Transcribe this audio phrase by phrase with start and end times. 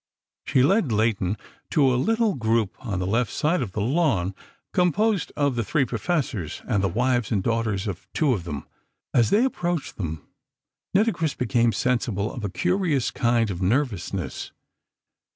[0.47, 1.37] She led Leighton
[1.69, 4.33] to a little group on the left side of the lawn,
[4.73, 8.65] composed of the three Professors and the wives and daughters of two of them.
[9.13, 10.25] As they approached them,
[10.95, 14.51] Nitocris became sensible of a curious kind of nervousness.